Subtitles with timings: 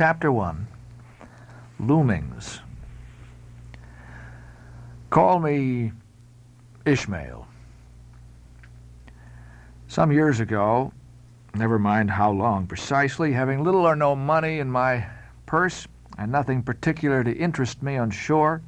[0.00, 0.66] Chapter 1
[1.78, 2.60] Loomings.
[5.10, 5.92] Call me
[6.86, 7.46] Ishmael.
[9.88, 10.94] Some years ago,
[11.54, 15.06] never mind how long precisely, having little or no money in my
[15.44, 15.86] purse
[16.16, 18.62] and nothing particular to interest me on shore,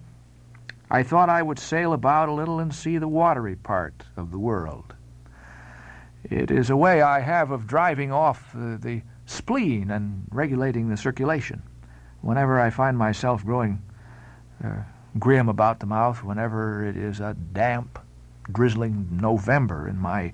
[0.91, 4.39] I thought I would sail about a little and see the watery part of the
[4.39, 4.95] world.
[6.25, 9.03] It is a way I have of driving off the, the
[9.33, 11.63] spleen and regulating the circulation.
[12.21, 13.83] Whenever I find myself growing
[14.63, 14.83] uh,
[15.19, 17.99] grim about the mouth, whenever it is a damp,
[18.51, 20.33] drizzling November in my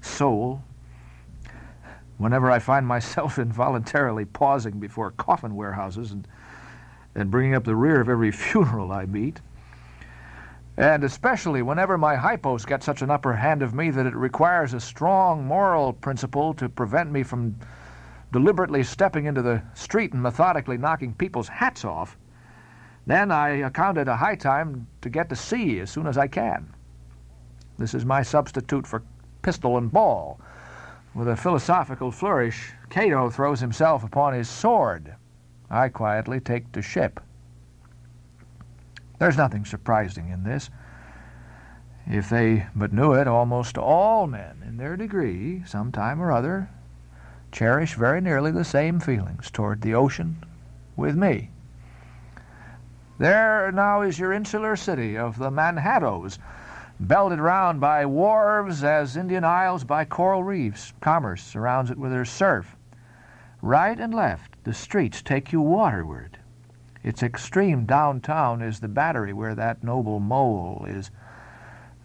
[0.00, 0.62] soul,
[2.18, 6.26] whenever I find myself involuntarily pausing before coffin warehouses and,
[7.14, 9.40] and bringing up the rear of every funeral I meet,
[10.76, 14.72] and especially whenever my hypos get such an upper hand of me that it requires
[14.72, 17.56] a strong moral principle to prevent me from
[18.32, 22.16] deliberately stepping into the street and methodically knocking people's hats off,
[23.06, 26.28] then I account it a high time to get to sea as soon as I
[26.28, 26.72] can.
[27.78, 29.02] This is my substitute for
[29.42, 30.40] pistol and ball.
[31.14, 35.16] With a philosophical flourish, Cato throws himself upon his sword.
[35.70, 37.20] I quietly take to ship.
[39.18, 40.70] There's nothing surprising in this.
[42.06, 46.70] If they but knew it, almost all men, in their degree, some time or other,
[47.52, 50.44] cherish very nearly the same feelings toward the ocean
[50.96, 51.50] with me.
[53.18, 56.38] There now is your insular city of the Manhattoes,
[56.98, 60.92] belted round by wharves as Indian Isles by coral reefs.
[61.00, 62.76] Commerce surrounds it with her surf.
[63.62, 66.38] Right and left, the streets take you waterward.
[67.02, 71.10] Its extreme downtown is the battery where that noble mole is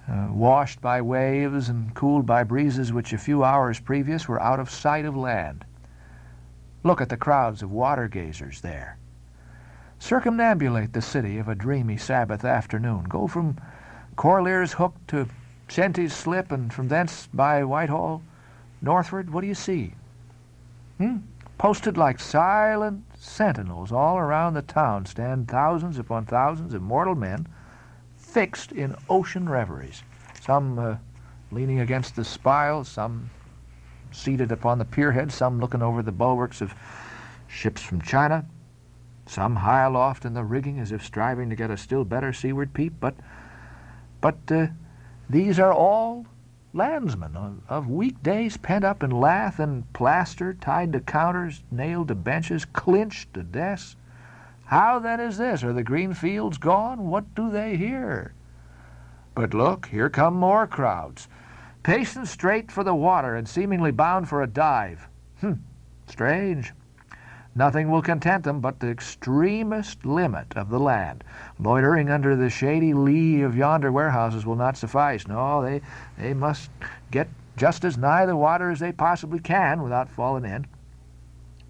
[0.09, 4.59] uh, washed by waves and cooled by breezes which a few hours previous were out
[4.59, 5.65] of sight of land.
[6.83, 8.97] Look at the crowds of water gazers there.
[9.99, 13.05] Circumambulate the city of a dreamy Sabbath afternoon.
[13.05, 13.57] Go from
[14.15, 15.27] Corlear's Hook to
[15.67, 18.21] Coenties Slip, and from thence by Whitehall
[18.81, 19.31] northward.
[19.31, 19.95] What do you see?
[20.99, 21.17] Hmm?
[21.57, 27.47] Posted like silent sentinels all around the town stand thousands upon thousands of mortal men
[28.35, 30.03] fixed in ocean reveries,
[30.41, 30.97] some uh,
[31.51, 33.29] leaning against the spiles, some
[34.11, 36.75] seated upon the pierhead, some looking over the bulwarks of
[37.47, 38.45] ships from China,
[39.25, 42.73] some high aloft in the rigging as if striving to get a still better seaward
[42.73, 43.15] peep, but,
[44.19, 44.67] but uh,
[45.29, 46.25] these are all
[46.73, 52.15] landsmen of, of weekdays pent up in lath and plaster, tied to counters, nailed to
[52.15, 53.95] benches, clinched to desks.
[54.65, 55.63] How then is this?
[55.63, 57.07] Are the green fields gone?
[57.07, 58.33] What do they hear?
[59.35, 61.27] But look, here come more crowds,
[61.83, 65.07] pacing straight for the water and seemingly bound for a dive.
[65.41, 65.53] Hmm,
[66.07, 66.73] strange.
[67.53, 71.23] Nothing will content them but the extremest limit of the land.
[71.59, 75.27] Loitering under the shady lee of yonder warehouses will not suffice.
[75.27, 75.81] No, they,
[76.17, 76.69] they must
[77.11, 80.65] get just as nigh the water as they possibly can without falling in.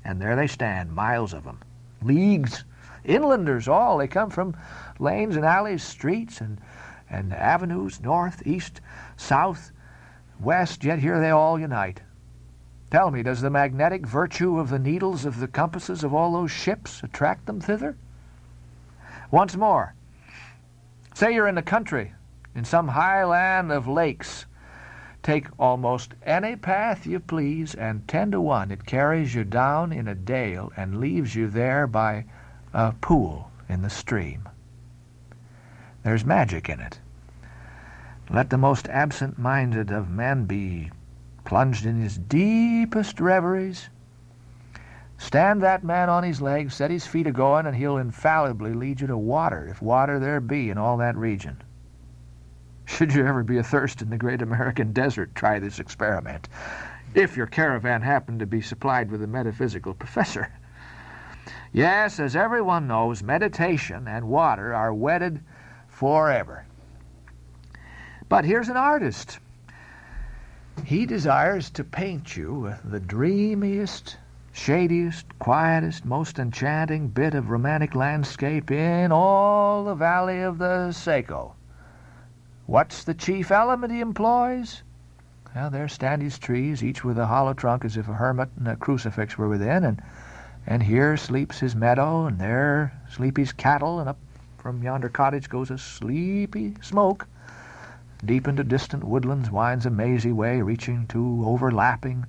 [0.04, 1.60] And there they stand, miles of them,
[2.02, 2.64] leagues,
[3.06, 3.98] inlanders all.
[3.98, 4.58] They come from
[5.00, 6.60] lanes and alleys, streets and,
[7.10, 8.82] and avenues, north, east,
[9.16, 9.72] south,
[10.40, 12.02] west, yet here they all unite.
[12.92, 16.52] Tell me, does the magnetic virtue of the needles of the compasses of all those
[16.52, 17.98] ships attract them thither?
[19.32, 19.96] Once more,
[21.14, 22.14] say you're in the country,
[22.54, 24.46] in some high land of lakes.
[25.24, 30.08] Take almost any path you please, and ten to one it carries you down in
[30.08, 32.26] a dale and leaves you there by
[32.76, 34.50] a pool in the stream.
[36.04, 37.00] There's magic in it.
[38.30, 40.92] Let the most absent-minded of men be
[41.46, 43.88] plunged in his deepest reveries.
[45.18, 49.08] Stand that man on his legs, set his feet a-going, and he'll infallibly lead you
[49.08, 51.64] to water, if water there be in all that region.
[52.84, 56.50] Should you ever be athirst in the great American desert, try this experiment,
[57.14, 60.52] if your caravan happen to be supplied with a metaphysical professor.
[61.76, 65.42] Yes, as everyone knows, meditation and water are wedded
[65.90, 66.66] forever.
[68.30, 69.40] But here's an artist
[70.86, 74.16] he desires to paint you the dreamiest,
[74.54, 81.56] shadiest, quietest, most enchanting bit of romantic landscape in all the valley of the Saco.
[82.68, 84.82] What's the chief element he employs?
[85.54, 88.70] Well, there stand his trees, each with a hollow trunk as if a hermit and
[88.70, 90.02] a crucifix were within, and,
[90.68, 94.18] and here sleeps his meadow, and there sleep his cattle, and up
[94.58, 97.28] from yonder cottage goes a sleepy smoke.
[98.24, 102.26] Deep into distant woodlands winds a mazy way reaching to overlapping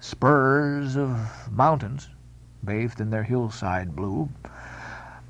[0.00, 2.10] spurs of mountains.
[2.64, 4.28] bathed in their hillside blue.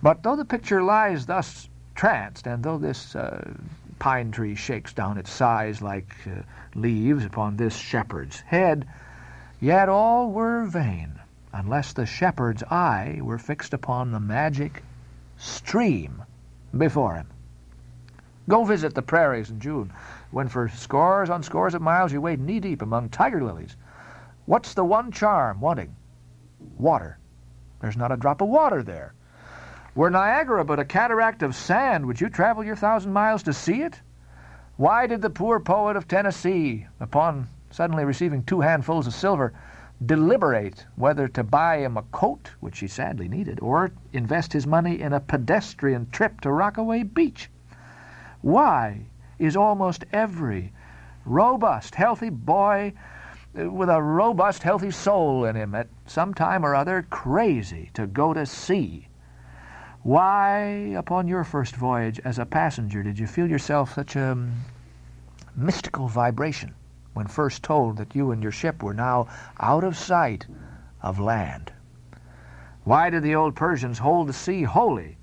[0.02, 3.54] But though the picture lies thus tranced, and though this uh,
[3.98, 6.42] pine tree shakes down its sighs like uh,
[6.74, 8.86] leaves upon this shepherd's head,
[9.60, 11.20] yet all were vain,
[11.52, 14.82] unless the shepherd's eye were fixed upon the magic
[15.36, 16.22] stream
[16.76, 17.28] before him.
[18.48, 19.92] Go visit the prairies in June,
[20.30, 23.76] when for scores on scores of miles you wade knee-deep among tiger lilies.
[24.46, 25.94] What's the one charm wanting?
[26.78, 27.18] Water.
[27.80, 29.14] There's not a drop of water there.
[29.94, 33.82] Were Niagara but a cataract of sand, would you travel your thousand miles to see
[33.82, 34.00] it?
[34.76, 39.52] Why did the poor poet of Tennessee, upon suddenly receiving two handfuls of silver,
[40.06, 45.00] deliberate whether to buy him a coat, which he sadly needed, or invest his money
[45.00, 47.50] in a pedestrian trip to Rockaway Beach?
[48.40, 49.02] Why
[49.38, 50.72] is almost every
[51.24, 52.92] robust, healthy boy
[53.58, 58.06] uh, with a robust, healthy soul in him at some time or other crazy to
[58.06, 59.08] go to sea?
[60.02, 64.52] Why, upon your first voyage as a passenger, did you feel yourself such a um,
[65.54, 66.74] mystical vibration
[67.14, 69.26] when first told that you and your ship were now
[69.60, 70.46] out of sight
[71.00, 71.72] of land?
[72.84, 75.18] Why did the old Persians hold the sea holy?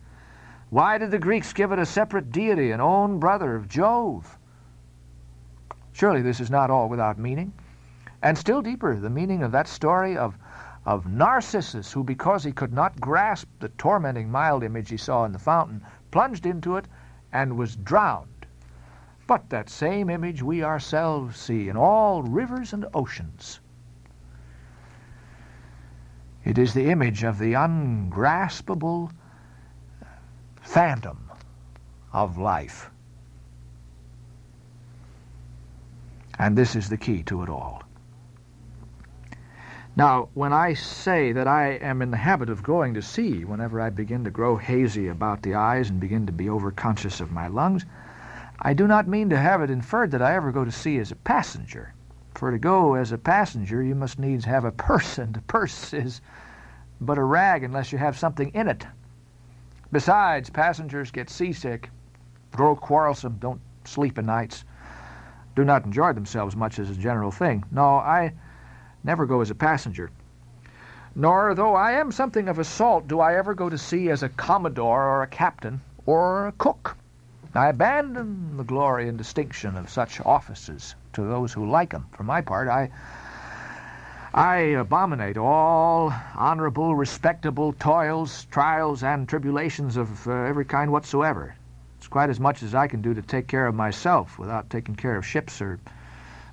[0.70, 4.38] Why did the Greeks give it a separate deity, an own brother of Jove?
[5.92, 7.54] Surely this is not all without meaning.
[8.22, 10.38] And still deeper, the meaning of that story of
[10.86, 15.32] of Narcissus, who, because he could not grasp the tormenting mild image he saw in
[15.32, 16.88] the fountain, plunged into it
[17.32, 18.39] and was drowned.
[19.30, 23.60] But that same image we ourselves see in all rivers and oceans.
[26.44, 29.12] It is the image of the ungraspable
[30.60, 31.30] phantom
[32.12, 32.90] of life.
[36.40, 37.84] And this is the key to it all.
[39.96, 43.80] Now, when I say that I am in the habit of going to sea whenever
[43.80, 47.48] I begin to grow hazy about the eyes and begin to be overconscious of my
[47.48, 47.86] lungs,
[48.62, 51.12] I do not mean to have it inferred that I ever go to sea as
[51.12, 51.94] a passenger.
[52.36, 55.94] For to go as a passenger, you must needs have a purse, and a purse
[55.94, 56.20] is
[57.00, 58.86] but a rag unless you have something in it.
[59.94, 61.90] Besides, passengers get seasick,
[62.52, 64.66] grow quarrelsome, don't sleep o' nights,
[65.56, 67.64] do not enjoy themselves much as a general thing.
[67.72, 68.34] No, I
[69.06, 70.12] never go as a passenger.
[71.16, 74.22] Nor, though I am something of a salt, do I ever go to sea as
[74.22, 76.98] a commodore or a captain or a cook.
[77.56, 82.06] I abandon the glory and distinction of such offices to those who like 'em.
[82.12, 82.92] For my part, I
[84.32, 91.56] I abominate all honorable, respectable toils, trials, and tribulations of uh, every kind whatsoever.
[91.98, 94.96] It's quite as much as I can do to take care of myself without taking
[94.96, 95.80] care of ships or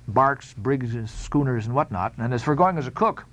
[0.07, 2.13] barks, brigs, schooners, and whatnot.
[2.17, 3.25] And as for going as a cook,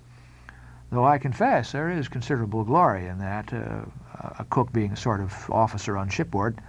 [0.91, 3.87] though I confess there is considerable glory in that, uh,
[4.39, 6.61] a cook being a sort of officer on shipboard,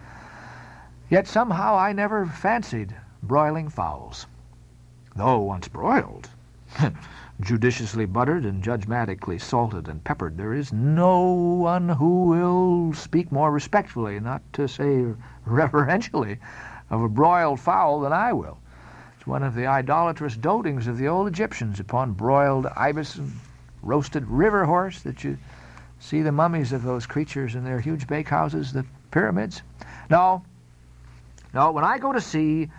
[1.09, 4.25] yet somehow I never fancied broiling fowls.
[5.15, 6.29] Though once broiled,
[7.41, 13.51] judiciously buttered and judgmatically salted and peppered, there is no one who will speak more
[13.51, 15.05] respectfully, not to say
[15.45, 16.39] reverentially,
[16.89, 18.57] of a broiled fowl than I will
[19.17, 23.31] It's one of the idolatrous dotings of the old Egyptians upon broiled ibis and
[23.81, 25.37] roasted river horse that you
[25.99, 29.61] see the mummies of those creatures in their huge bakehouses, the pyramids.
[30.09, 30.43] No,
[31.55, 32.69] no, when I go to sea,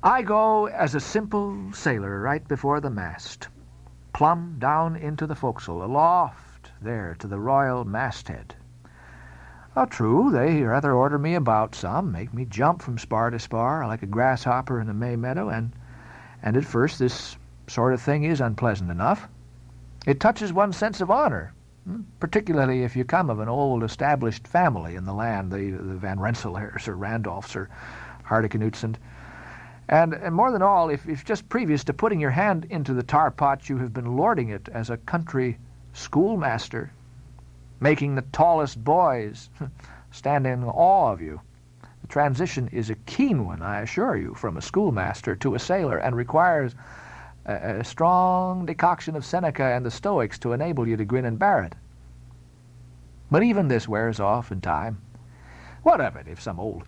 [0.00, 3.48] I go as a simple sailor right before the mast,
[4.12, 8.54] plumb down into the forecastle, aloft there to the royal masthead.
[9.74, 13.84] Oh, true, they rather order me about some, make me jump from spar to spar
[13.88, 15.72] like a grasshopper in a May meadow, and,
[16.40, 17.36] and at first this
[17.66, 19.28] sort of thing is unpleasant enough.
[20.06, 21.52] It touches one's sense of honor,
[22.20, 26.18] particularly if you come of an old established family in the land, the, the Van
[26.18, 27.68] Rensselaers or Randolphs or
[28.26, 28.98] Hardicanutes, and,
[29.88, 33.02] and, and more than all, if, if just previous to putting your hand into the
[33.02, 35.58] tar pot you have been lording it as a country
[35.92, 36.90] schoolmaster
[37.80, 39.50] making the tallest boys
[40.10, 41.40] stand in awe of you.
[42.02, 45.98] The transition is a keen one, I assure you, from a schoolmaster to a sailor,
[45.98, 46.74] and requires
[47.48, 51.62] a, strong decoction of Seneca and the Stoics to enable you to grin and bear
[51.62, 51.74] it.
[53.30, 55.00] But even this wears off in time.
[55.82, 56.84] What of it if some old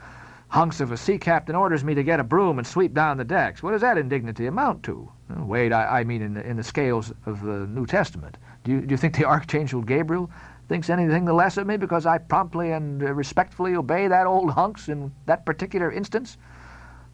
[0.49, 3.25] hunks of a sea captain orders me to get a broom and sweep down the
[3.25, 3.63] decks?
[3.63, 5.11] What does that indignity amount to?
[5.29, 8.37] Wade, I, I mean in the, in the scales of the New Testament.
[8.65, 10.31] Do you, do you think the Archangel Gabriel
[10.69, 14.89] thinks anything the less of me because I promptly and respectfully obey that old hunks
[14.89, 16.37] in that particular instance?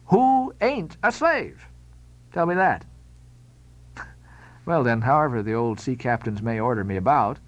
[0.07, 1.65] Who ain't a slave?
[2.33, 2.85] Tell me that.
[4.67, 7.39] Well, then, however the old sea captains may order me about,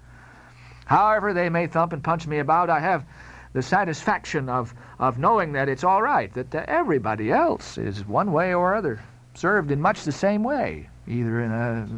[0.90, 3.04] However they may thump and punch me about, I have
[3.52, 8.52] the satisfaction of, of knowing that it's all right, that everybody else is one way
[8.52, 8.98] or other
[9.34, 11.88] served in much the same way, either in a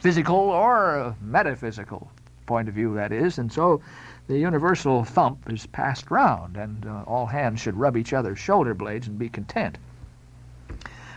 [0.00, 2.10] physical or a metaphysical
[2.46, 3.38] point of view, that is.
[3.38, 3.80] And so
[4.26, 8.74] the universal thump is passed round, and uh, all hands should rub each other's shoulder
[8.74, 9.78] blades and be content.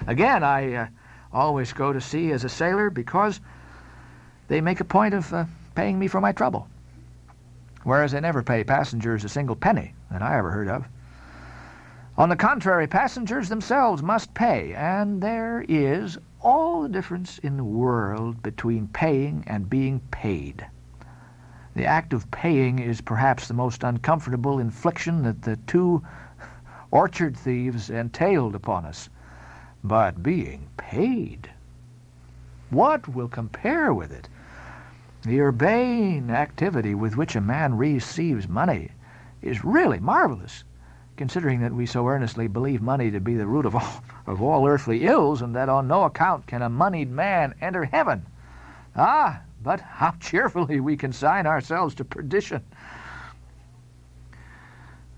[0.05, 0.88] Again, I uh,
[1.34, 3.40] always go to sea as a sailor because
[4.48, 5.46] they make a point of uh,
[5.76, 6.68] paying me for my trouble,
[7.84, 10.88] whereas they never pay passengers a single penny that I ever heard of.
[12.18, 17.64] On the contrary, passengers themselves must pay, and there is all the difference in the
[17.64, 20.66] world between paying and being paid.
[21.76, 26.04] The act of paying is perhaps the most uncomfortable infliction that the two
[26.92, 29.10] orchard thieves entailed upon us.
[29.84, 31.50] But being paid,
[32.70, 34.28] what will compare with it?
[35.24, 38.92] The urbane activity with which a man receives money
[39.42, 40.64] is really marvelous
[41.20, 44.66] considering that we so earnestly believe money to be the root of all, of all
[44.66, 48.26] earthly ills, and that on no account can a moneyed man enter heaven.
[48.96, 52.64] Ah, but how cheerfully we consign ourselves to perdition.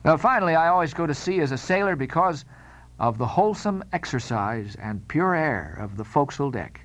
[0.03, 2.45] Now, finally, I always go to sea as a sailor because
[3.01, 6.81] of the wholesome exercise and pure air of the forecastle deck.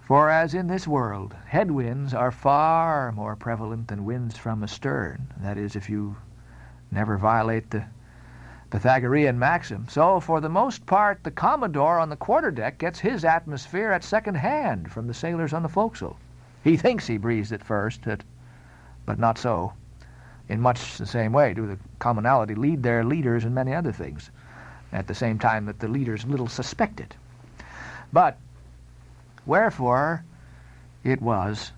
[0.00, 5.58] For as in this world, headwinds are far more prevalent than winds from astern, that
[5.58, 6.16] is, if you
[6.90, 7.84] never violate the
[8.70, 9.86] Pythagorean maxim.
[9.86, 14.36] So, for the most part, the Commodore on the quarterdeck gets his atmosphere at second
[14.36, 16.16] hand from the sailors on the forecastle.
[16.64, 18.06] He thinks he breathes it first,
[19.04, 19.74] but not so.
[20.48, 24.30] In much the same way do the commonalty lead their leaders in many other things,
[24.92, 27.14] at the same time that the leaders little suspected.
[28.12, 28.38] But
[29.46, 30.24] wherefore
[31.04, 31.72] it was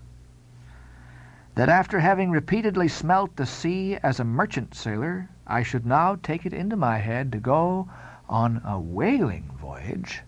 [1.55, 6.45] that after having repeatedly smelt the sea as a merchant sailor, I should now take
[6.45, 7.87] it into my head to go
[8.27, 10.23] on a whaling voyage.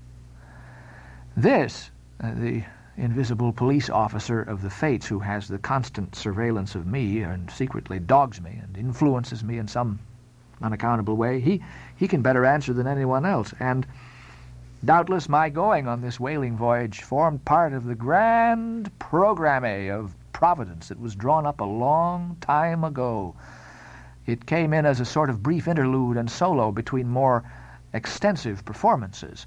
[1.35, 1.89] This,
[2.21, 2.63] uh, the
[2.97, 7.99] invisible police officer of the fates who has the constant surveillance of me and secretly
[7.99, 9.99] dogs me and influences me in some
[10.61, 11.61] unaccountable way, he,
[11.95, 13.53] he can better answer than anyone else.
[13.59, 13.85] And
[14.83, 20.89] doubtless my going on this whaling voyage formed part of the grand programme of providence
[20.89, 23.35] that was drawn up a long time ago.
[24.25, 27.43] It came in as a sort of brief interlude and solo between more
[27.93, 29.45] extensive performances.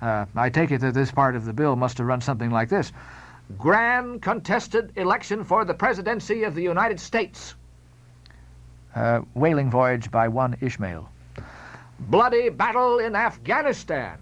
[0.00, 2.68] Uh, I take it that this part of the bill must have run something like
[2.68, 2.92] this
[3.56, 7.54] Grand contested election for the presidency of the United States.
[8.96, 11.06] Uh, whaling voyage by one Ishmael.
[12.00, 14.16] Bloody battle in Afghanistan.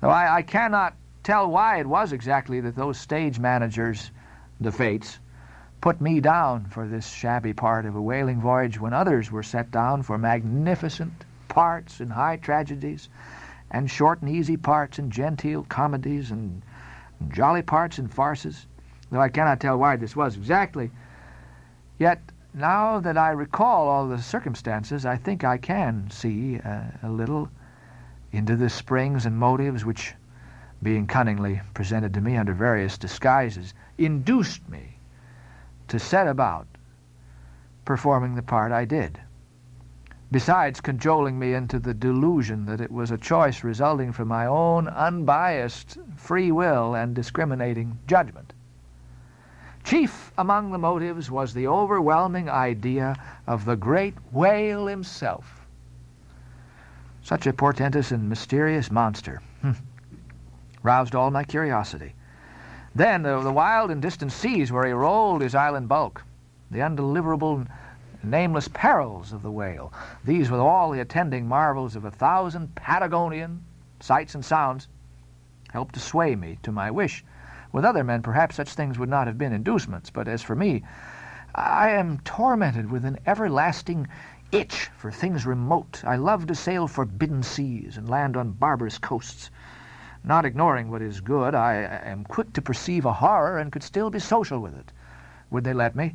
[0.00, 4.10] Though I, I cannot tell why it was exactly that those stage managers
[4.60, 5.20] the fates,
[5.80, 9.70] put me down for this shabby part of a whaling voyage when others were set
[9.70, 11.12] down for magnificent
[11.46, 13.08] parts in high tragedies
[13.70, 16.60] and short and easy parts in genteel comedies and
[17.28, 18.66] jolly parts in farces,
[19.12, 20.90] though I cannot tell why this was exactly.
[21.98, 22.20] Yet,
[22.54, 27.48] now that I recall all the circumstances, I think I can see uh, a little
[28.30, 30.14] into the springs and motives which,
[30.82, 34.98] being cunningly presented to me under various disguises, induced me
[35.88, 36.66] to set about
[37.84, 39.18] performing the part I did,
[40.30, 44.88] besides cajoling me into the delusion that it was a choice resulting from my own
[44.88, 48.52] unbiased free will and discriminating judgment.
[49.84, 55.66] Chief among the motives was the overwhelming idea of the great whale himself.
[57.22, 59.40] Such a portentous and mysterious monster.
[59.60, 59.72] Hmm.
[60.82, 62.14] Roused all my curiosity.
[62.94, 66.24] Then the, the wild and distant seas where he rolled his island bulk,
[66.70, 67.66] the undeliverable,
[68.22, 69.92] nameless perils of the whale,
[70.24, 73.64] these with all the attending marvels of a thousand Patagonian
[74.00, 74.88] sights and sounds,
[75.70, 77.24] helped to sway me to my wish.
[77.72, 80.84] With other men, perhaps such things would not have been inducements, but as for me,
[81.54, 84.08] I am tormented with an everlasting
[84.52, 86.02] itch for things remote.
[86.06, 89.50] I love to sail forbidden seas and land on barbarous coasts.
[90.22, 94.10] Not ignoring what is good, I am quick to perceive a horror and could still
[94.10, 94.92] be social with it,
[95.50, 96.14] would they let me,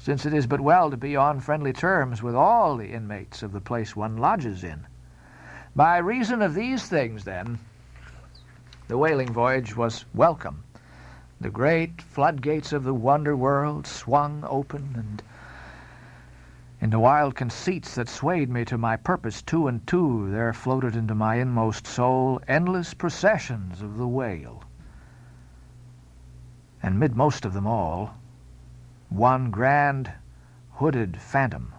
[0.00, 3.52] since it is but well to be on friendly terms with all the inmates of
[3.52, 4.86] the place one lodges in.
[5.76, 7.60] By reason of these things, then,
[8.86, 10.62] the whaling voyage was welcome.
[11.40, 15.22] The great floodgates of the wonder world swung open, and
[16.80, 20.94] in the wild conceits that swayed me to my purpose, two and two, there floated
[20.94, 24.62] into my inmost soul endless processions of the whale.
[26.82, 28.14] And mid most of them all,
[29.08, 30.12] one grand
[30.72, 31.72] hooded phantom,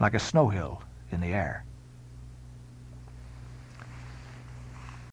[0.00, 1.64] like a snow hill in the air.